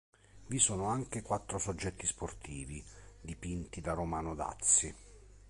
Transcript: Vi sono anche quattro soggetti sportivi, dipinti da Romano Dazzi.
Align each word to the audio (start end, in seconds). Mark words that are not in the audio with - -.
Vi 0.47 0.57
sono 0.57 0.85
anche 0.87 1.21
quattro 1.21 1.59
soggetti 1.59 2.07
sportivi, 2.07 2.83
dipinti 3.21 3.81
da 3.81 3.93
Romano 3.93 4.33
Dazzi. 4.33 4.91